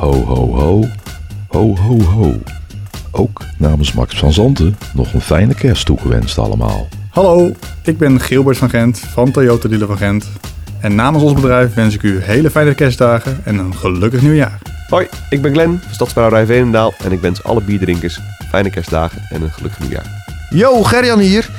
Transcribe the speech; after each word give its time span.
Ho, 0.00 0.12
ho, 0.12 0.54
ho. 0.54 0.84
Ho, 1.48 1.76
ho, 1.76 2.02
ho. 2.02 2.42
Ook 3.10 3.42
namens 3.58 3.92
Max 3.92 4.18
van 4.18 4.32
Zanten 4.32 4.76
nog 4.94 5.12
een 5.12 5.20
fijne 5.20 5.54
kerst 5.54 5.86
toegewenst 5.86 6.38
allemaal. 6.38 6.88
Hallo, 7.10 7.52
ik 7.82 7.98
ben 7.98 8.20
Gilbert 8.20 8.58
van 8.58 8.70
Gent 8.70 8.98
van 8.98 9.30
Toyota 9.30 9.68
Dealer 9.68 9.86
van 9.86 9.96
Gent. 9.96 10.28
En 10.80 10.94
namens 10.94 11.24
ons 11.24 11.32
bedrijf 11.32 11.74
wens 11.74 11.94
ik 11.94 12.02
u 12.02 12.20
hele 12.22 12.50
fijne 12.50 12.74
kerstdagen 12.74 13.40
en 13.44 13.58
een 13.58 13.74
gelukkig 13.74 14.22
nieuwjaar. 14.22 14.58
Hoi, 14.88 15.08
ik 15.30 15.42
ben 15.42 15.52
Glenn 15.52 15.80
van 15.82 15.94
Stadsbrouwerij 15.94 16.46
Veenendaal 16.46 16.94
en 17.04 17.12
ik 17.12 17.20
wens 17.20 17.42
alle 17.42 17.60
bierdrinkers 17.60 18.20
fijne 18.50 18.70
kerstdagen 18.70 19.26
en 19.30 19.42
een 19.42 19.52
gelukkig 19.52 19.80
nieuwjaar. 19.80 20.24
Yo, 20.50 20.82
Gerjan 20.82 21.18
hier. 21.18 21.50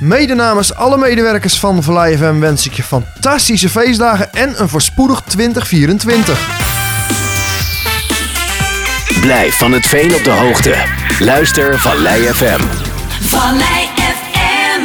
Mede 0.00 0.34
namens 0.34 0.74
alle 0.74 0.98
medewerkers 0.98 1.58
van 1.58 1.82
Vallei 1.82 2.16
FM 2.16 2.38
wens 2.38 2.66
ik 2.66 2.72
je 2.72 2.82
fantastische 2.82 3.68
feestdagen 3.68 4.32
en 4.32 4.60
een 4.62 4.68
voorspoedig 4.68 5.20
2024. 5.20 6.65
Blijf 9.20 9.58
van 9.58 9.72
het 9.72 9.86
veen 9.86 10.14
op 10.14 10.24
de 10.24 10.30
hoogte. 10.30 10.74
Luister 11.18 11.78
Vallei 11.78 12.22
FM. 12.22 12.60
Vallei 13.20 13.86
FM, 13.96 14.80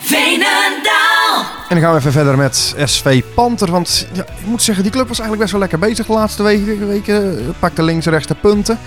Veenendaal. 0.00 1.44
En 1.68 1.76
dan 1.76 1.78
gaan 1.78 1.92
we 1.92 1.98
even 1.98 2.12
verder 2.12 2.36
met 2.36 2.74
SV 2.84 3.22
Panter. 3.34 3.70
Want 3.70 4.06
ja, 4.12 4.22
ik 4.22 4.46
moet 4.46 4.62
zeggen, 4.62 4.84
die 4.84 4.92
club 4.92 5.08
was 5.08 5.18
eigenlijk 5.18 5.40
best 5.40 5.52
wel 5.52 5.60
lekker 5.60 5.78
bezig 5.78 6.06
de 6.06 6.12
laatste 6.12 6.42
weken. 6.42 6.88
weken 6.88 7.54
pakte 7.58 7.82
links 7.82 8.06
en 8.06 8.12
rechts 8.12 8.26
de 8.26 8.34
punten. 8.34 8.78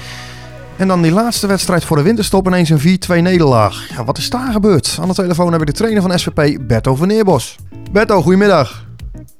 En 0.77 0.87
dan 0.87 1.01
die 1.01 1.11
laatste 1.11 1.47
wedstrijd 1.47 1.85
voor 1.85 1.97
de 1.97 2.03
winterstop 2.03 2.47
ineens 2.47 2.69
een 2.69 2.99
4-2 3.19 3.21
nederlaag. 3.21 3.89
Ja, 3.89 4.03
wat 4.03 4.17
is 4.17 4.29
daar 4.29 4.51
gebeurd? 4.51 4.97
Aan 5.01 5.07
de 5.07 5.13
telefoon 5.13 5.51
heb 5.51 5.61
ik 5.61 5.67
de 5.67 5.73
trainer 5.73 6.01
van 6.01 6.19
SVP, 6.19 6.57
Berto 6.61 6.95
van 6.95 7.07
Neerbos. 7.07 7.55
Berto, 7.91 8.21
goedemiddag. 8.21 8.85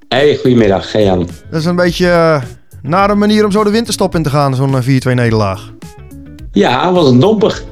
Hey, 0.07 0.37
goedemiddag, 0.41 0.91
Gejan. 0.91 1.29
Dat 1.49 1.59
is 1.59 1.65
een 1.65 1.75
beetje 1.75 2.05
uh, 2.05 2.41
nare 2.83 3.15
manier 3.15 3.45
om 3.45 3.51
zo 3.51 3.63
de 3.63 3.69
winterstop 3.69 4.15
in 4.15 4.23
te 4.23 4.29
gaan, 4.29 4.55
zo'n 4.55 4.81
4-2 4.81 4.85
nederlaag. 5.13 5.71
Ja, 6.51 6.85
het 6.85 6.95
was 6.95 7.09
een 7.09 7.19
domper. 7.19 7.63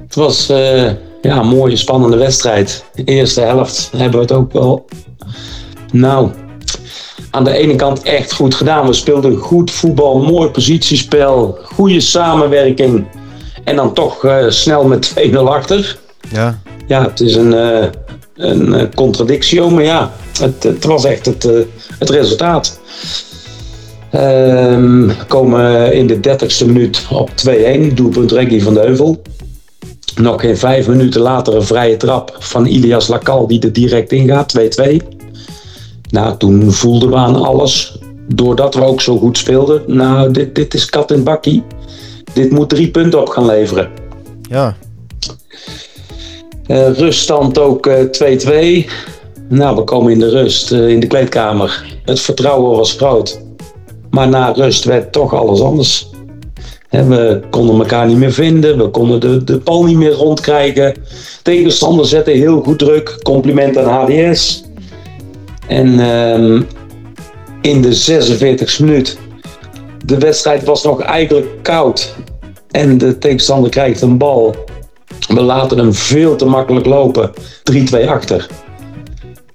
Het 0.00 0.14
was 0.14 0.50
uh, 0.50 0.84
ja, 1.22 1.38
een 1.38 1.46
mooie, 1.46 1.76
spannende 1.76 2.16
wedstrijd. 2.16 2.84
De 2.94 3.04
eerste 3.04 3.40
helft 3.40 3.90
hebben 3.96 4.18
we 4.18 4.24
het 4.24 4.32
ook 4.32 4.52
wel... 4.52 4.88
Nou, 5.92 6.30
aan 7.30 7.44
de 7.44 7.52
ene 7.52 7.76
kant 7.76 8.02
echt 8.02 8.32
goed 8.32 8.54
gedaan. 8.54 8.86
We 8.86 8.92
speelden 8.92 9.36
goed 9.36 9.70
voetbal, 9.70 10.22
mooi 10.22 10.48
positiespel, 10.48 11.58
goede 11.62 12.00
samenwerking. 12.00 13.06
En 13.64 13.76
dan 13.76 13.92
toch 13.92 14.24
uh, 14.24 14.44
snel 14.48 14.84
met 14.84 15.14
2-0 15.30 15.34
achter. 15.36 15.98
Ja. 16.32 16.60
Ja, 16.86 17.02
het 17.02 17.20
is 17.20 17.34
een, 17.34 17.52
uh, 17.52 17.86
een 18.34 18.94
contradictio, 18.94 19.70
maar 19.70 19.84
ja, 19.84 20.12
het, 20.40 20.62
het 20.62 20.84
was 20.84 21.04
echt 21.04 21.26
het, 21.26 21.48
het 21.98 22.10
resultaat. 22.10 22.80
Um, 24.14 25.06
we 25.06 25.24
komen 25.28 25.92
in 25.92 26.06
de 26.06 26.16
30ste 26.16 26.66
minuut 26.66 27.06
op 27.10 27.30
2-1, 27.30 27.94
doelpunt 27.94 28.32
Reggie 28.32 28.62
van 28.62 28.74
de 28.74 28.80
Heuvel. 28.80 29.22
Nog 30.16 30.40
geen 30.40 30.56
vijf 30.56 30.88
minuten 30.88 31.20
later 31.20 31.54
een 31.54 31.62
vrije 31.62 31.96
trap 31.96 32.36
van 32.38 32.66
Ilias 32.66 33.08
Lakal 33.08 33.46
die 33.46 33.60
er 33.60 33.72
direct 33.72 34.12
ingaat, 34.12 34.58
2-2. 34.58 34.96
Nou, 36.10 36.36
toen 36.36 36.72
voelden 36.72 37.08
we 37.10 37.16
aan 37.16 37.44
alles. 37.44 37.98
Doordat 38.34 38.74
we 38.74 38.82
ook 38.82 39.00
zo 39.00 39.18
goed 39.18 39.38
speelden. 39.38 39.82
Nou, 39.86 40.30
dit, 40.30 40.54
dit 40.54 40.74
is 40.74 40.86
kat 40.86 41.10
en 41.10 41.24
bakkie. 41.24 41.62
Dit 42.34 42.50
moet 42.50 42.68
drie 42.68 42.90
punten 42.90 43.20
op 43.20 43.28
gaan 43.28 43.46
leveren. 43.46 43.88
Ja. 44.48 44.76
Uh, 46.66 46.98
ruststand 46.98 47.58
ook 47.58 47.88
2-2. 47.88 47.92
Uh, 48.46 48.88
nou, 49.48 49.76
we 49.76 49.84
komen 49.84 50.12
in 50.12 50.18
de 50.18 50.28
rust, 50.28 50.72
uh, 50.72 50.88
in 50.88 51.00
de 51.00 51.06
kleedkamer. 51.06 51.84
Het 52.04 52.20
vertrouwen 52.20 52.76
was 52.76 52.92
groot. 52.92 53.40
Maar 54.10 54.28
na 54.28 54.52
rust 54.52 54.84
werd 54.84 55.12
toch 55.12 55.34
alles 55.34 55.60
anders. 55.60 56.10
We 56.90 57.40
konden 57.50 57.78
elkaar 57.78 58.06
niet 58.06 58.16
meer 58.16 58.32
vinden. 58.32 58.78
We 58.78 58.88
konden 58.88 59.20
de, 59.20 59.44
de 59.44 59.58
bal 59.58 59.84
niet 59.84 59.96
meer 59.96 60.12
rondkrijgen. 60.12 60.94
Tegenstander 61.42 62.06
zette 62.06 62.30
heel 62.30 62.60
goed 62.60 62.78
druk. 62.78 63.18
Compliment 63.22 63.78
aan 63.78 64.06
HDS. 64.06 64.64
En 65.66 65.98
um, 65.98 66.66
in 67.62 67.82
de 67.82 68.18
46e 68.78 68.80
minuut, 68.84 69.18
de 70.04 70.18
wedstrijd 70.18 70.64
was 70.64 70.82
nog 70.82 71.02
eigenlijk 71.02 71.62
koud. 71.62 72.14
En 72.70 72.98
de 72.98 73.18
tegenstander 73.18 73.70
krijgt 73.70 74.02
een 74.02 74.18
bal. 74.18 74.54
We 75.28 75.40
laten 75.40 75.78
hem 75.78 75.94
veel 75.94 76.36
te 76.36 76.44
makkelijk 76.44 76.86
lopen. 76.86 77.30
3-2 78.04 78.08
achter. 78.08 78.46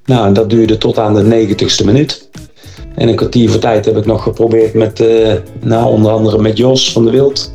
Nou, 0.05 0.33
dat 0.33 0.49
duurde 0.49 0.77
tot 0.77 0.97
aan 0.97 1.13
de 1.13 1.47
90ste 1.47 1.85
minuut. 1.85 2.29
En 2.95 3.07
een 3.07 3.16
kwartier 3.16 3.50
voor 3.50 3.59
tijd 3.59 3.85
heb 3.85 3.97
ik 3.97 4.06
nog 4.06 4.23
geprobeerd 4.23 4.73
met, 4.73 5.00
uh, 5.00 5.33
nou, 5.61 5.85
onder 5.85 6.11
andere 6.11 6.41
met 6.41 6.57
Jos 6.57 6.91
van 6.91 7.06
de 7.06 7.11
Wild. 7.11 7.53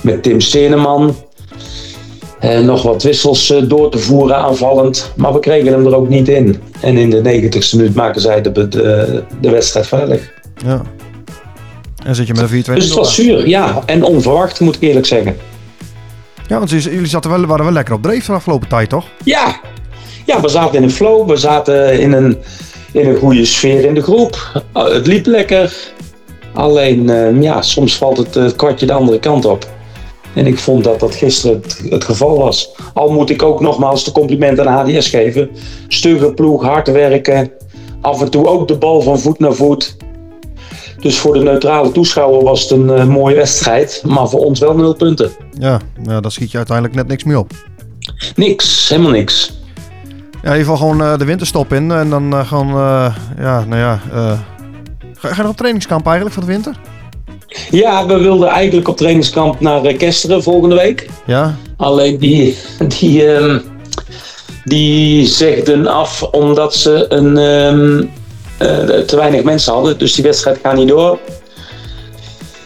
Met 0.00 0.22
Tim 0.22 0.40
Steneman. 0.40 1.16
En 2.38 2.64
nog 2.64 2.82
wat 2.82 3.02
wissels 3.02 3.50
uh, 3.50 3.68
door 3.68 3.90
te 3.90 3.98
voeren 3.98 4.36
aanvallend. 4.36 5.12
Maar 5.16 5.32
we 5.32 5.38
kregen 5.38 5.72
hem 5.72 5.86
er 5.86 5.96
ook 5.96 6.08
niet 6.08 6.28
in. 6.28 6.60
En 6.80 6.96
in 6.96 7.10
de 7.10 7.48
90ste 7.50 7.76
minuut 7.76 7.94
maken 7.94 8.20
zij 8.20 8.40
de, 8.42 8.68
de, 8.68 9.22
de 9.40 9.50
wedstrijd 9.50 9.86
veilig. 9.86 10.32
Ja. 10.64 10.82
En 12.04 12.14
zit 12.14 12.26
je 12.26 12.34
met 12.34 12.50
een 12.50 12.62
4-2 12.62 12.74
Dus 12.74 12.84
het 12.84 12.94
was 12.94 13.14
zuur, 13.14 13.48
ja. 13.48 13.82
En 13.86 14.02
onverwacht, 14.02 14.60
moet 14.60 14.76
ik 14.76 14.82
eerlijk 14.82 15.06
zeggen. 15.06 15.36
Ja, 16.46 16.58
want 16.58 16.70
jullie 16.70 17.06
zaten 17.06 17.30
wel, 17.30 17.46
waren 17.46 17.64
wel 17.64 17.74
lekker 17.74 17.94
op 17.94 18.02
dreef 18.02 18.26
de 18.26 18.32
afgelopen 18.32 18.68
tijd, 18.68 18.88
toch? 18.88 19.06
Ja. 19.24 19.60
Ja, 20.26 20.40
we 20.40 20.48
zaten 20.48 20.76
in 20.76 20.82
een 20.82 20.90
flow. 20.90 21.28
We 21.28 21.36
zaten 21.36 22.00
in 22.00 22.12
een, 22.12 22.38
in 22.92 23.08
een 23.08 23.16
goede 23.16 23.44
sfeer 23.44 23.84
in 23.84 23.94
de 23.94 24.02
groep. 24.02 24.62
Het 24.72 25.06
liep 25.06 25.26
lekker. 25.26 25.92
Alleen, 26.54 27.10
uh, 27.10 27.42
ja, 27.42 27.62
soms 27.62 27.96
valt 27.96 28.16
het, 28.16 28.34
het 28.34 28.56
kwartje 28.56 28.86
de 28.86 28.92
andere 28.92 29.18
kant 29.18 29.44
op. 29.44 29.68
En 30.34 30.46
ik 30.46 30.58
vond 30.58 30.84
dat 30.84 31.00
dat 31.00 31.14
gisteren 31.14 31.60
het, 31.62 31.82
het, 31.88 32.04
geval 32.04 32.38
was. 32.38 32.70
Al 32.94 33.12
moet 33.12 33.30
ik 33.30 33.42
ook 33.42 33.60
nogmaals 33.60 34.04
de 34.04 34.12
complimenten 34.12 34.68
aan 34.68 34.90
HDS 34.90 35.08
geven. 35.08 35.50
Stugge 35.88 36.32
ploeg, 36.32 36.62
hard 36.62 36.90
werken. 36.90 37.50
Af 38.00 38.20
en 38.20 38.30
toe 38.30 38.46
ook 38.46 38.68
de 38.68 38.76
bal 38.76 39.00
van 39.00 39.18
voet 39.18 39.38
naar 39.38 39.54
voet. 39.54 39.96
Dus 41.00 41.18
voor 41.18 41.34
de 41.34 41.42
neutrale 41.42 41.92
toeschouwer 41.92 42.42
was 42.42 42.62
het 42.62 42.70
een 42.70 42.88
uh, 42.88 43.06
mooie 43.06 43.34
wedstrijd. 43.34 44.02
Maar 44.06 44.28
voor 44.28 44.44
ons 44.44 44.60
wel 44.60 44.76
nul 44.76 44.94
punten. 44.94 45.30
Ja, 45.58 45.80
ja, 46.02 46.20
daar 46.20 46.32
schiet 46.32 46.50
je 46.50 46.56
uiteindelijk 46.56 46.96
net 46.96 47.08
niks 47.08 47.24
meer 47.24 47.38
op. 47.38 47.50
Niks, 48.34 48.88
helemaal 48.88 49.10
niks. 49.10 49.59
Ja, 50.42 50.52
in 50.52 50.58
ieder 50.58 50.72
geval 50.72 50.76
gewoon 50.76 51.00
uh, 51.00 51.18
de 51.18 51.24
winterstop 51.24 51.72
in. 51.72 51.90
En 51.90 52.10
dan 52.10 52.34
uh, 52.34 52.48
gewoon, 52.48 52.68
ja, 53.38 53.64
nou 53.64 53.76
ja. 53.76 54.00
ga, 55.14 55.28
ga 55.28 55.34
je 55.36 55.42
nog 55.42 55.50
op 55.50 55.56
trainingskamp 55.56 56.06
eigenlijk 56.06 56.34
voor 56.34 56.44
de 56.46 56.52
winter? 56.52 56.74
Ja, 57.70 58.06
we 58.06 58.18
wilden 58.18 58.48
eigenlijk 58.48 58.88
op 58.88 58.96
trainingskamp 58.96 59.60
naar 59.60 59.92
Kesteren 59.92 60.42
volgende 60.42 60.74
week. 60.74 61.08
Ja. 61.26 61.54
Alleen 61.76 62.18
die, 62.18 62.56
die, 62.98 63.26
um, 63.26 63.62
die 64.64 65.26
zegden 65.26 65.86
af 65.86 66.22
omdat 66.22 66.74
ze 66.74 67.06
een, 67.08 67.36
um, 67.36 68.10
uh, 68.62 68.98
te 68.98 69.16
weinig 69.16 69.42
mensen 69.42 69.72
hadden. 69.72 69.98
Dus 69.98 70.14
die 70.14 70.24
wedstrijd 70.24 70.58
gaat 70.62 70.76
niet 70.76 70.88
door. 70.88 71.18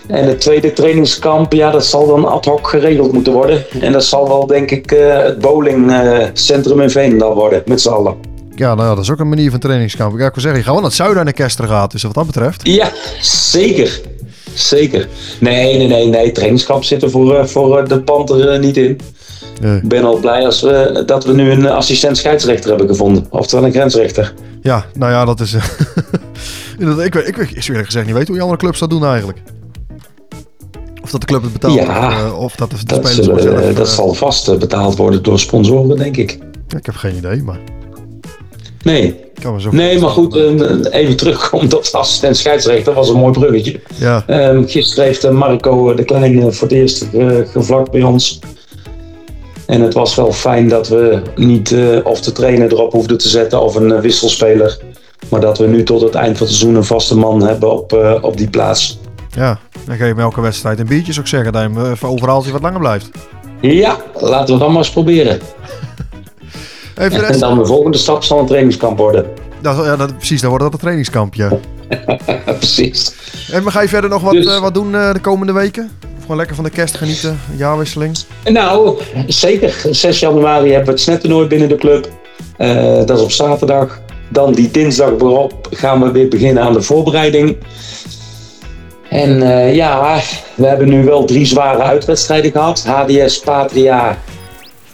En 0.06 0.28
het 0.28 0.40
tweede 0.40 0.72
trainingskamp, 0.72 1.52
ja, 1.52 1.70
dat 1.70 1.86
zal 1.86 2.06
dan 2.06 2.24
ad 2.24 2.44
hoc 2.44 2.68
geregeld 2.68 3.12
moeten 3.12 3.32
worden. 3.32 3.64
En 3.80 3.92
dat 3.92 4.04
zal 4.04 4.28
wel, 4.28 4.46
denk 4.46 4.70
ik, 4.70 4.92
uh, 4.92 5.16
het 5.16 5.38
bowlingcentrum 5.38 6.80
in 6.80 6.90
Veenendaal 6.90 7.34
worden, 7.34 7.62
met 7.66 7.80
z'n 7.80 7.88
allen. 7.88 8.16
Ja, 8.54 8.74
nou 8.74 8.88
ja, 8.88 8.94
dat 8.94 9.04
is 9.04 9.10
ook 9.10 9.18
een 9.18 9.28
manier 9.28 9.50
van 9.50 9.60
trainingskamp. 9.60 10.14
Ik 10.14 10.20
ga 10.20 10.30
zeggen, 10.34 10.50
je 10.50 10.56
gaat 10.56 10.64
wel 10.64 10.74
naar 10.74 10.84
het 10.84 10.94
zuiden 10.94 11.18
en 11.18 11.26
de 11.26 11.32
Kesteren 11.32 11.70
gaat, 11.70 11.90
dus 11.90 12.02
wat 12.02 12.14
dat 12.14 12.26
betreft. 12.26 12.66
Ja, 12.66 12.92
zeker. 13.20 14.00
Zeker. 14.54 15.08
Nee, 15.40 15.76
nee, 15.76 15.86
nee, 15.86 16.06
nee. 16.06 16.32
Trainingskamp 16.32 16.84
zit 16.84 17.02
er 17.02 17.10
voor, 17.10 17.34
uh, 17.34 17.44
voor 17.44 17.88
de 17.88 18.02
Panther 18.02 18.54
uh, 18.54 18.60
niet 18.60 18.76
in. 18.76 19.00
Nee. 19.60 19.76
Ik 19.76 19.88
ben 19.88 20.04
al 20.04 20.16
blij 20.16 20.44
als 20.44 20.60
we, 20.60 21.02
dat 21.06 21.24
we 21.24 21.32
nu 21.32 21.50
een 21.50 21.66
assistent 21.66 22.16
scheidsrechter 22.16 22.68
hebben 22.68 22.88
gevonden. 22.88 23.26
Oftewel 23.30 23.64
een 23.64 23.72
grensrechter. 23.72 24.34
Ja, 24.62 24.84
nou 24.94 25.12
ja, 25.12 25.24
dat 25.24 25.40
is... 25.40 25.54
ik, 26.78 26.86
weet, 26.86 27.06
ik, 27.06 27.14
ik, 27.14 27.36
ik 27.36 27.66
eerlijk 27.66 27.86
gezegd 27.86 28.06
niet 28.06 28.14
weet 28.14 28.26
hoe 28.26 28.34
die 28.34 28.42
andere 28.42 28.60
clubs 28.60 28.78
dat 28.78 28.90
doen 28.90 29.04
eigenlijk. 29.04 29.38
Of 31.04 31.10
dat 31.10 31.20
de 31.20 31.26
club 31.26 31.42
het 31.42 31.52
betaalt. 31.52 31.74
Ja, 31.74 32.26
of, 32.26 32.38
of 32.38 32.54
dat 32.54 32.70
de, 32.70 32.76
dat, 32.84 33.06
spelers 33.06 33.26
zullen, 33.26 33.42
zelf, 33.42 33.74
dat 33.74 33.88
zal 33.88 34.14
vast 34.14 34.58
betaald 34.58 34.96
worden 34.96 35.22
door 35.22 35.38
sponsoren, 35.38 35.96
denk 35.96 36.16
ik. 36.16 36.38
Ik 36.76 36.86
heb 36.86 36.94
geen 36.94 37.16
idee, 37.16 37.42
maar... 37.42 37.58
Nee, 38.82 39.16
kan 39.40 39.54
me 39.54 39.60
zo 39.60 39.70
nee 39.70 39.98
maar 39.98 40.10
goed, 40.10 40.34
even 40.90 41.16
terugkomt 41.16 41.74
op 41.76 41.84
de 41.84 41.96
assistent 41.98 42.36
scheidsrechter, 42.36 42.92
was 42.94 43.08
een 43.08 43.16
mooi 43.16 43.32
bruggetje. 43.32 43.80
Ja. 43.98 44.24
Um, 44.50 44.68
gisteren 44.68 45.04
heeft 45.04 45.30
Marco 45.30 45.94
de 45.94 46.04
Kleine 46.04 46.52
voor 46.52 46.68
het 46.68 46.76
eerst 46.76 47.06
gevlakt 47.52 47.90
bij 47.90 48.02
ons. 48.02 48.38
En 49.66 49.80
het 49.80 49.94
was 49.94 50.14
wel 50.14 50.32
fijn 50.32 50.68
dat 50.68 50.88
we 50.88 51.22
niet 51.36 51.70
uh, 51.70 51.98
of 52.04 52.20
de 52.20 52.32
trainer 52.32 52.72
erop 52.72 52.92
hoefden 52.92 53.18
te 53.18 53.28
zetten 53.28 53.60
of 53.60 53.74
een 53.74 53.88
uh, 53.88 54.00
wisselspeler. 54.00 54.78
Maar 55.28 55.40
dat 55.40 55.58
we 55.58 55.66
nu 55.66 55.82
tot 55.82 56.00
het 56.00 56.14
eind 56.14 56.38
van 56.38 56.46
het 56.46 56.56
seizoen 56.56 56.76
een 56.76 56.84
vaste 56.84 57.16
man 57.16 57.42
hebben 57.42 57.72
op, 57.72 58.18
op 58.20 58.36
die 58.36 58.50
plaats. 58.50 58.98
Ja, 59.34 59.58
dan 59.86 59.96
ga 59.96 60.04
je 60.04 60.14
elke 60.14 60.40
wedstrijd 60.40 60.78
een 60.78 60.86
biertje 60.86 61.20
ook 61.20 61.26
zeggen 61.26 61.52
dat 61.52 61.62
je 61.62 61.68
hem 61.80 61.96
overal 62.02 62.34
als 62.34 62.44
hij 62.44 62.52
wat 62.52 62.62
langer 62.62 62.80
blijft. 62.80 63.10
Ja, 63.60 63.96
laten 64.14 64.54
we 64.54 64.60
dan 64.60 64.68
maar 64.68 64.78
eens 64.78 64.90
proberen. 64.90 65.40
Even 66.98 67.28
en 67.28 67.38
dan 67.38 67.58
de 67.58 67.66
volgende 67.66 67.98
stap 67.98 68.24
zal 68.24 68.38
een 68.38 68.46
trainingskamp 68.46 68.98
worden. 68.98 69.26
Dat, 69.60 69.84
ja, 69.84 69.96
dat, 69.96 70.16
precies, 70.16 70.40
dan 70.40 70.48
wordt 70.48 70.64
dat 70.64 70.72
een 70.72 70.78
trainingskampje. 70.78 71.58
precies. 72.58 73.14
En 73.52 73.70
ga 73.70 73.80
je 73.80 73.88
verder 73.88 74.10
nog 74.10 74.22
wat, 74.22 74.32
Dus- 74.32 74.46
eh, 74.46 74.60
wat 74.60 74.74
doen 74.74 74.94
eh, 74.94 75.12
de 75.12 75.20
komende 75.20 75.52
weken? 75.52 75.90
Of 76.16 76.20
gewoon 76.20 76.36
lekker 76.36 76.54
van 76.54 76.64
de 76.64 76.70
kerst 76.70 76.94
genieten, 76.96 77.40
jaarwisseling? 77.56 78.18
Nou, 78.44 78.98
zeker. 79.26 79.74
6 79.90 80.20
januari 80.20 80.68
hebben 80.68 80.84
we 80.86 80.90
het 80.92 81.00
snettoernooi 81.00 81.46
binnen 81.46 81.68
de 81.68 81.76
club. 81.76 82.08
Eh, 82.56 82.96
dat 83.06 83.10
is 83.18 83.22
op 83.24 83.30
zaterdag. 83.32 84.00
Dan 84.28 84.52
die 84.52 84.70
dinsdag 84.70 85.10
erop 85.10 85.68
gaan 85.70 86.02
we 86.02 86.10
weer 86.10 86.28
beginnen 86.28 86.62
aan 86.62 86.72
de 86.72 86.82
voorbereiding. 86.82 87.56
En 89.14 89.42
eh, 89.42 89.74
ja, 89.74 90.20
we 90.54 90.66
hebben 90.66 90.88
nu 90.88 91.04
wel 91.04 91.24
drie 91.24 91.44
zware 91.46 91.82
uitwedstrijden 91.82 92.50
gehad. 92.50 92.84
HDS, 92.86 93.40
Patria 93.40 94.18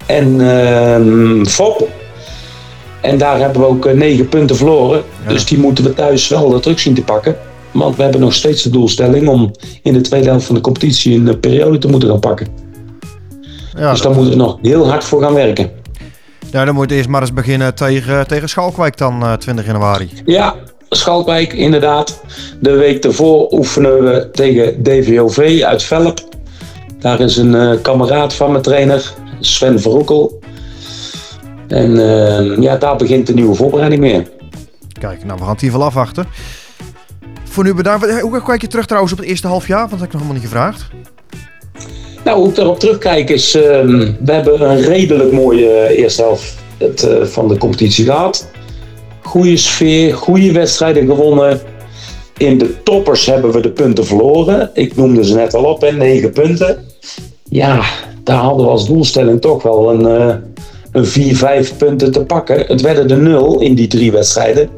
en 0.07 0.41
ehm 0.41 1.45
FOP. 1.45 1.89
En 3.01 3.19
daar 3.19 3.39
hebben 3.39 3.61
we 3.61 3.67
ook 3.67 3.87
eh, 3.87 3.95
negen 3.95 4.29
punten 4.29 4.57
verloren. 4.57 5.03
Dus 5.27 5.47
die 5.47 5.59
moeten 5.59 5.85
we 5.85 5.95
thuis 5.95 6.29
wel 6.29 6.55
eh, 6.55 6.61
terug 6.61 6.81
zien 6.81 6.95
te 6.95 7.03
pakken. 7.03 7.37
Want 7.71 7.97
we 7.97 8.03
hebben 8.03 8.21
nog 8.21 8.35
steeds 8.35 8.63
de 8.63 8.71
doelstelling 8.71 9.29
om 9.29 9.51
in 9.83 9.93
de 9.93 10.01
tweede 10.01 10.29
helft 10.29 10.47
van 10.47 10.55
de 10.55 10.61
competitie 10.61 11.17
een 11.17 11.41
periode 11.41 11.79
te 11.79 11.89
moeten 11.89 12.09
gaan 12.09 12.21
pakken. 12.21 12.47
Ja, 13.77 13.91
Dus 13.91 14.03
daar 14.03 14.15
moeten 14.15 14.31
we 14.31 14.37
nog 14.37 14.59
heel 14.63 14.89
hard 14.89 15.05
voor 15.05 15.23
gaan 15.23 15.35
werken. 15.35 15.71
ja, 16.51 16.65
dan 16.65 16.75
moet 16.75 16.91
je 16.91 16.97
eerst 16.97 17.09
maar 17.09 17.21
eens 17.21 17.33
beginnen 17.33 17.75
tegen, 17.75 18.27
tegen 18.27 18.49
Schalkwijk 18.49 18.97
dan, 18.97 19.23
eh, 19.23 19.33
20 19.33 19.67
januari. 19.67 20.11
Ja, 20.25 20.55
Schalkwijk 20.91 21.53
inderdaad. 21.53 22.21
De 22.61 22.71
week 22.71 23.05
ervoor 23.05 23.53
oefenen 23.53 24.05
we 24.05 24.29
tegen 24.33 24.83
DVOV 24.83 25.63
uit 25.63 25.83
Velp. 25.83 26.21
Daar 26.99 27.21
is 27.21 27.37
een 27.37 27.55
eh, 27.55 27.81
kameraad 27.83 28.35
van 28.35 28.51
mijn 28.51 28.63
trainer, 28.63 29.15
Sven 29.41 29.81
Verroekel. 29.81 30.41
En 31.69 31.99
eh, 31.99 32.63
ja, 32.63 32.77
daar 32.77 32.97
begint 32.97 33.27
de 33.27 33.35
nieuwe 33.35 33.55
voorbereiding 33.55 34.01
mee. 34.01 34.27
Kijk, 35.01 35.25
nou, 35.25 35.39
we 35.39 35.45
gaan 35.45 35.53
het 35.53 35.61
hier 35.61 35.73
wel 35.73 35.85
afwachten. 35.85 36.27
Voor 37.45 37.65
nu 37.65 37.75
bedankt. 37.75 38.21
Hoe 38.21 38.43
kijk 38.43 38.61
je 38.61 38.67
terug 38.67 38.87
trouwens 38.87 39.13
op 39.13 39.19
het 39.19 39.29
eerste 39.29 39.47
half 39.47 39.67
jaar? 39.67 39.89
Want 39.89 39.91
dat 39.91 40.01
heb 40.01 40.09
ik 40.09 40.13
nog 40.13 40.23
helemaal 40.23 40.43
niet 40.43 40.51
gevraagd. 40.51 40.89
Nou, 42.25 42.39
hoe 42.39 42.49
ik 42.49 42.55
daarop 42.55 42.79
terugkijk 42.81 43.31
is, 43.31 43.55
ehm, 43.55 44.13
we 44.25 44.33
hebben 44.33 44.71
een 44.71 44.81
redelijk 44.81 45.33
mooie 45.33 45.97
eerste 45.97 46.23
helft 46.23 46.55
het, 46.79 47.03
eh, 47.03 47.23
van 47.23 47.49
de 47.49 47.59
competitie 47.59 48.05
gehad. 48.05 48.49
Goede 49.23 49.57
sfeer, 49.57 50.15
goede 50.15 50.53
wedstrijden 50.53 51.07
gewonnen. 51.07 51.61
In 52.37 52.59
de 52.59 52.83
toppers 52.83 53.27
hebben 53.27 53.53
we 53.53 53.61
de 53.61 53.71
punten 53.71 54.07
verloren. 54.07 54.71
Ik 54.75 54.97
noemde 54.97 55.25
ze 55.25 55.35
net 55.35 55.55
al 55.55 55.65
op, 55.65 55.81
hè, 55.81 55.93
9 55.93 56.33
punten. 56.33 56.79
Ja, 57.49 57.83
daar 58.25 58.39
hadden 58.39 58.65
we 58.65 58.71
als 58.71 58.87
doelstelling 58.87 59.41
toch 59.41 59.63
wel 59.63 59.91
een, 59.91 60.07
eh, 60.07 60.35
een 60.93 61.07
4, 61.07 61.37
5 61.37 61.77
punten 61.77 62.13
te 62.13 62.25
pakken. 62.25 62.65
Het 62.67 62.81
werden 62.81 63.11
er 63.11 63.19
0 63.19 63.61
in 63.61 63.75
die 63.75 63.87
drie 63.87 64.13
wedstrijden. 64.13 64.69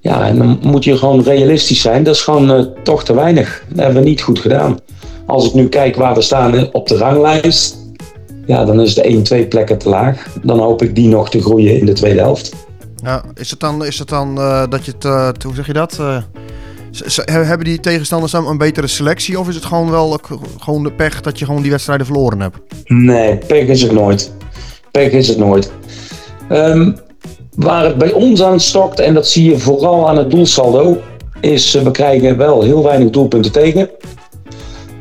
Ja, 0.00 0.26
en 0.26 0.38
dan 0.38 0.58
moet 0.62 0.84
je 0.84 0.96
gewoon 0.96 1.22
realistisch 1.22 1.80
zijn. 1.80 2.02
Dat 2.02 2.14
is 2.14 2.22
gewoon 2.22 2.50
eh, 2.50 2.64
toch 2.82 3.04
te 3.04 3.14
weinig. 3.14 3.64
Dat 3.68 3.84
hebben 3.84 4.02
we 4.02 4.08
niet 4.08 4.22
goed 4.22 4.38
gedaan. 4.38 4.78
Als 5.26 5.46
ik 5.46 5.54
nu 5.54 5.68
kijk 5.68 5.96
waar 5.96 6.14
we 6.14 6.20
staan 6.20 6.72
op 6.72 6.88
de 6.88 6.96
ranglijst, 6.96 7.76
ja, 8.46 8.64
dan 8.64 8.80
is 8.80 8.94
de 8.94 9.08
1, 9.08 9.22
2 9.22 9.46
plekken 9.46 9.78
te 9.78 9.88
laag. 9.88 10.26
Dan 10.42 10.58
hoop 10.58 10.82
ik 10.82 10.94
die 10.94 11.08
nog 11.08 11.30
te 11.30 11.42
groeien 11.42 11.78
in 11.78 11.86
de 11.86 11.92
tweede 11.92 12.20
helft. 12.20 12.52
Ja, 13.04 13.22
is 13.34 13.50
het 13.50 13.60
dan, 13.60 13.84
is 13.84 13.98
het 13.98 14.08
dan 14.08 14.38
eh, 14.38 14.62
dat 14.68 14.84
je 14.84 14.92
het, 14.92 15.04
eh, 15.04 15.28
hoe 15.44 15.54
zeg 15.54 15.66
je 15.66 15.72
dat? 15.72 15.98
Eh, 15.98 16.22
hebben 17.24 17.64
die 17.64 17.80
tegenstanders 17.80 18.32
dan 18.32 18.48
een 18.48 18.58
betere 18.58 18.86
selectie? 18.86 19.38
Of 19.38 19.48
is 19.48 19.54
het 19.54 19.64
gewoon 19.64 19.90
wel 19.90 20.18
gewoon 20.58 20.82
de 20.82 20.92
pech 20.92 21.20
dat 21.20 21.38
je 21.38 21.44
gewoon 21.44 21.62
die 21.62 21.70
wedstrijden 21.70 22.06
verloren 22.06 22.40
hebt? 22.40 22.58
Nee, 22.84 23.36
pech 23.36 23.66
is 23.66 23.82
het 23.82 23.92
nooit. 23.92 24.32
Pech 24.90 25.10
is 25.10 25.28
het 25.28 25.38
nooit. 25.38 25.72
Ehm, 26.48 26.92
waar 27.56 27.84
het 27.84 27.98
bij 27.98 28.12
ons 28.12 28.42
aan 28.42 28.60
stokt, 28.60 29.00
en 29.00 29.14
dat 29.14 29.28
zie 29.28 29.50
je 29.50 29.58
vooral 29.58 30.08
aan 30.08 30.16
het 30.16 30.30
doelsaldo, 30.30 31.00
is 31.40 31.72
we 31.72 31.90
krijgen 31.90 32.36
wel 32.36 32.62
heel 32.62 32.82
weinig 32.82 33.10
doelpunten 33.10 33.52
tegen. 33.52 33.90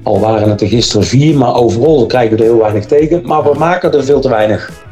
Al 0.03 0.19
waren 0.19 0.49
het 0.49 0.61
er 0.61 0.67
gisteren 0.67 1.07
vier, 1.07 1.37
maar 1.37 1.55
overal 1.55 2.05
krijgen 2.05 2.37
we 2.37 2.43
er 2.43 2.49
heel 2.49 2.59
weinig 2.59 2.85
tegen. 2.85 3.21
Maar 3.25 3.43
we 3.43 3.59
maken 3.59 3.93
er 3.93 4.03
veel 4.03 4.19
te 4.19 4.29
weinig. 4.29 4.82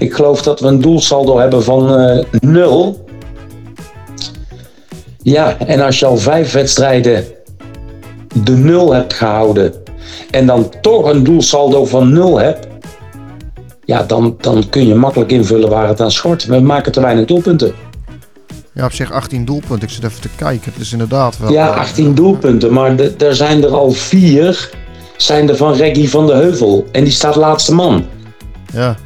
Ik 0.00 0.12
geloof 0.14 0.42
dat 0.42 0.60
we 0.60 0.66
een 0.66 0.80
doelsaldo 0.80 1.38
hebben 1.38 1.64
van 1.64 1.98
eh 1.98 2.24
nul. 2.40 3.04
Ja, 5.22 5.58
en 5.58 5.80
als 5.80 5.98
je 5.98 6.06
al 6.06 6.16
vijf 6.16 6.52
wedstrijden 6.52 7.24
de 8.44 8.52
nul 8.56 8.92
hebt 8.92 9.12
gehouden 9.14 9.74
en 10.30 10.46
dan 10.46 10.72
toch 10.80 11.04
een 11.10 11.24
doelsaldo 11.24 11.84
van 11.84 12.12
nul 12.12 12.38
hebt, 12.38 12.66
ja, 13.84 14.02
dan, 14.02 14.36
dan 14.40 14.68
kun 14.68 14.86
je 14.86 14.94
makkelijk 14.94 15.30
invullen 15.32 15.68
waar 15.70 15.88
het 15.88 16.00
aan 16.00 16.10
schort. 16.10 16.44
We 16.44 16.60
maken 16.60 16.92
te 16.92 17.00
weinig 17.00 17.24
doelpunten. 17.26 17.72
Ja, 18.74 18.84
op 18.84 18.92
zich 18.92 19.12
18 19.12 19.44
doelpunten. 19.44 19.88
Ik 19.88 19.94
zit 19.94 20.04
even 20.04 20.20
te 20.20 20.28
kijken. 20.36 20.72
Het 20.72 20.80
is 20.82 20.92
inderdaad 20.92 21.38
wel... 21.38 21.52
Ja, 21.52 21.70
eh, 21.72 21.76
18 21.76 22.14
doelpunten, 22.14 22.72
maar 22.72 22.96
de- 22.96 23.14
er 23.18 23.34
zijn 23.34 23.64
er 23.64 23.70
al 23.74 23.90
vier 23.90 24.70
zijn 25.16 25.48
er 25.48 25.56
van 25.56 25.72
Reggie 25.74 26.10
van 26.10 26.26
de 26.26 26.32
Heuvel. 26.32 26.84
En 26.92 27.04
die 27.04 27.12
staat 27.12 27.36
laatste 27.36 27.74
man. 27.74 28.04
Ja, 28.72 28.96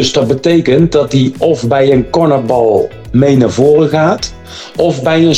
Dus 0.00 0.12
dat 0.12 0.26
betekent 0.26 0.92
dat 0.92 1.12
hij 1.12 1.32
of 1.38 1.68
bij 1.68 1.92
een 1.92 2.10
cornerbal 2.10 2.88
mee 3.12 3.36
naar 3.36 3.50
voren 3.50 3.88
gaat, 3.88 4.34
of 4.76 5.02
bij 5.02 5.26
een 5.26 5.34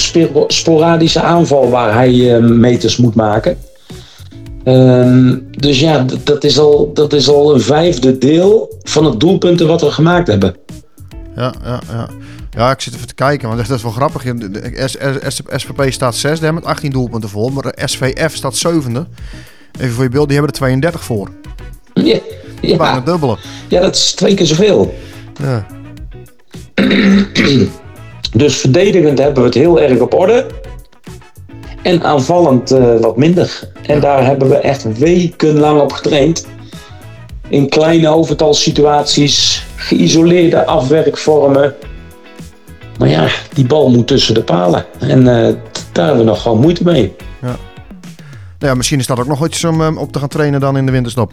sporadische 0.47 1.21
aanval 1.21 1.71
waar 1.71 1.95
hij 1.95 2.35
eh, 2.35 2.43
meters 2.43 2.97
moet 2.97 3.15
maken. 3.15 3.59
Ehm, 4.65 5.39
dus 5.51 5.81
ja, 5.81 6.07
dat 6.25 6.45
is, 6.45 6.59
al, 6.59 6.91
dat 6.95 7.13
is 7.13 7.29
al 7.29 7.55
een 7.55 7.61
vijfde 7.61 8.19
deel 8.19 8.79
van 8.83 9.05
het 9.05 9.21
doelpunten 9.21 9.67
wat 9.67 9.81
we 9.81 9.91
gemaakt 9.91 10.27
hebben. 10.27 10.57
ja, 11.37 11.55
ja, 11.65 11.81
ja. 11.91 12.09
Ja, 12.51 12.71
ik 12.71 12.81
zit 12.81 12.95
even 12.95 13.07
te 13.07 13.15
kijken, 13.15 13.49
want 13.49 13.67
dat 13.67 13.77
is 13.77 13.83
wel 13.83 13.93
grappig. 13.93 14.23
SVP 15.57 15.93
staat 15.93 16.15
zesde 16.15 16.53
met 16.53 16.65
18 16.65 16.91
doelpunten 16.91 17.29
voor, 17.29 17.53
maar 17.53 17.63
de 17.63 17.83
SVF 17.85 18.35
staat 18.35 18.57
zevende. 18.57 19.07
Even 19.81 19.95
voor 19.95 20.05
je 20.05 20.11
beeld, 20.11 20.29
die 20.29 20.37
hebben 20.37 20.55
er 20.55 20.61
32 20.61 21.05
voor. 21.05 21.31
Ja, 21.95 22.19
ja, 22.71 23.01
dubbele. 23.01 23.37
ja, 23.69 23.81
dat 23.81 23.95
is 23.95 24.13
twee 24.13 24.35
keer 24.35 24.47
zoveel. 24.47 24.95
Ja. 25.43 25.67
Dus 28.33 28.57
verdedigend 28.57 29.19
hebben 29.19 29.43
we 29.43 29.49
het 29.49 29.59
heel 29.59 29.81
erg 29.81 29.99
op 29.99 30.15
orde. 30.15 30.47
En 31.83 32.03
aanvallend 32.03 32.71
eh, 32.71 33.01
wat 33.01 33.17
minder. 33.17 33.69
En 33.87 34.01
daar 34.01 34.25
hebben 34.25 34.49
we 34.49 34.57
echt 34.57 34.99
wekenlang 34.99 35.81
op 35.81 35.93
getraind. 35.93 36.47
In 37.49 37.69
kleine 37.69 38.09
overtalsituaties, 38.09 39.67
geïsoleerde 39.77 40.67
afwerkvormen. 40.67 41.75
Maar 42.99 43.09
ja, 43.09 43.29
die 43.53 43.67
bal 43.67 43.91
moet 43.91 44.07
tussen 44.07 44.35
de 44.35 44.43
palen. 44.43 44.85
En 44.99 45.19
eh, 45.19 45.55
daar 45.93 46.07
hebben 46.07 46.25
we 46.25 46.31
nog 46.31 46.43
gewoon 46.43 46.61
moeite 46.61 46.85
mee. 46.85 47.15
Nou 48.63 48.75
ja, 48.75 48.75
misschien 48.75 48.99
is 48.99 49.07
dat 49.07 49.19
ook 49.19 49.27
nog 49.27 49.47
iets 49.47 49.65
om 49.65 49.83
eh, 49.83 49.97
op 49.97 50.13
te 50.13 50.19
gaan 50.19 50.29
trainen 50.29 50.61
dan 50.61 50.77
in 50.77 50.87
de 50.87 50.93
winterstop. 50.93 51.33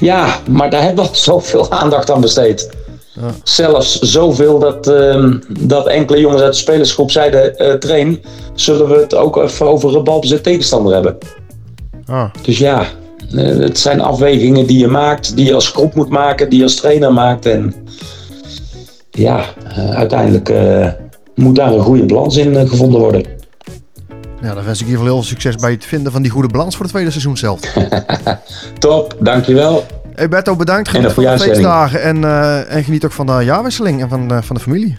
Ja, 0.00 0.38
maar 0.50 0.70
daar 0.70 0.82
hebben 0.82 1.04
we 1.04 1.10
al 1.10 1.16
zoveel 1.32 1.70
aandacht 1.70 2.10
aan 2.10 2.20
besteed. 2.20 2.70
Ja. 3.12 3.30
Zelfs 3.42 3.98
zoveel 3.98 4.58
dat, 4.58 4.86
ehm, 4.86 5.38
dat 5.60 5.86
enkele 5.86 6.20
jongens 6.20 6.42
uit 6.42 6.52
de 6.52 6.58
spelersgroep 6.58 7.10
zeiden: 7.10 7.56
eh, 7.56 7.72
train, 7.72 8.22
zullen 8.54 8.88
we 8.88 8.96
het 8.96 9.14
ook 9.14 9.36
even 9.36 9.66
over 9.66 9.96
een 9.96 10.04
balbezit 10.04 10.42
tegenstander 10.42 10.94
hebben. 10.94 11.18
Ah, 12.06 12.30
Dus 12.42 12.58
ja, 12.58 12.86
eh, 13.34 13.58
het 13.58 13.78
zijn 13.78 14.00
afwegingen 14.00 14.66
die 14.66 14.78
je 14.78 14.88
maakt, 14.88 15.36
die 15.36 15.44
je 15.44 15.54
als 15.54 15.68
groep 15.68 15.94
moet 15.94 16.08
maken, 16.08 16.48
die 16.48 16.58
je 16.58 16.64
als 16.64 16.74
trainer 16.74 17.12
maakt. 17.12 17.46
En 17.46 17.74
ja, 19.10 19.44
eh, 19.68 19.90
uiteindelijk 19.90 20.52
moet 21.34 21.56
daar 21.56 21.72
een 21.72 21.80
goede 21.80 22.04
balans 22.04 22.36
in 22.36 22.68
gevonden 22.68 23.00
worden. 23.00 23.24
Ja, 24.44 24.54
dan 24.54 24.64
wens 24.64 24.80
ik 24.80 24.86
in 24.86 24.92
ieder 24.92 25.04
geval 25.04 25.04
heel 25.04 25.24
veel 25.24 25.36
succes 25.36 25.54
bij 25.56 25.70
het 25.70 25.84
vinden 25.84 26.12
van 26.12 26.22
die 26.22 26.30
goede 26.30 26.48
balans 26.48 26.74
voor 26.74 26.84
het 26.84 26.92
tweede 26.92 27.10
seizoen 27.10 27.36
zelf. 27.36 27.60
Top, 28.78 29.16
dankjewel. 29.20 29.86
Hey 30.14 30.28
Berto, 30.28 30.56
bedankt. 30.56 30.86
En 30.86 30.94
Geniet 30.94 31.08
een 31.08 31.14
van 31.14 31.24
de 31.24 31.38
feestdagen 31.38 32.02
en, 32.02 32.24
eh, 32.24 32.74
en 32.74 32.84
geniet 32.84 33.04
ook 33.04 33.12
van 33.12 33.26
de 33.26 33.40
jaarwisseling 33.44 34.00
en 34.00 34.08
van, 34.08 34.30
eh, 34.30 34.42
van 34.42 34.56
de 34.56 34.62
familie. 34.62 34.96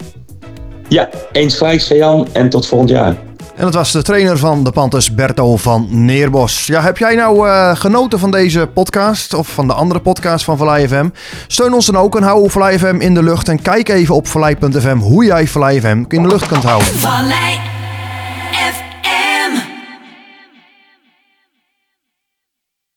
Ja, 0.88 1.10
eens 1.32 1.58
gelijk, 1.58 1.82
Jan, 1.82 2.28
en 2.32 2.50
tot 2.50 2.68
volgend 2.68 2.90
jaar. 2.90 3.16
En 3.56 3.64
dat 3.64 3.74
was 3.74 3.92
de 3.92 4.02
trainer 4.02 4.38
van 4.38 4.64
de 4.64 4.72
Panthers, 4.72 5.14
Berto 5.14 5.58
van 5.58 5.88
Neerbos. 5.90 6.66
Ja, 6.66 6.82
heb 6.82 6.98
jij 6.98 7.16
nou 7.16 7.48
eh, 7.48 7.76
genoten 7.76 8.20
van 8.20 8.32
deze 8.32 8.70
podcast 8.74 9.34
of 9.34 9.48
van 9.48 9.68
de 9.68 9.74
andere 9.74 10.00
podcast 10.00 10.46
van 10.46 10.58
Vallei 10.58 10.88
FM? 10.88 11.10
Steun 11.48 11.74
ons 11.74 11.86
dan 11.86 11.98
ook 11.98 12.16
en 12.16 12.24
hou 12.24 12.50
Vallei 12.50 12.78
FM 12.78 12.96
in 13.00 13.14
de 13.14 13.24
lucht. 13.24 13.48
En 13.48 13.62
kijk 13.62 13.90
even 13.90 14.16
op 14.16 14.28
vallei.fm 14.28 14.98
hoe 14.98 15.26
jij 15.26 15.48
Vallei 15.48 15.80
FM 15.80 16.04
in 16.08 16.22
de 16.22 16.28
lucht 16.28 16.48
kunt 16.48 16.64
houden. 16.64 16.88
Vallei 16.88 17.75